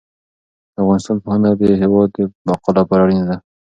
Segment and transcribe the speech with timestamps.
[0.73, 3.37] د افغانستان پوهنه د هېواد د بقا لپاره اړینه ده.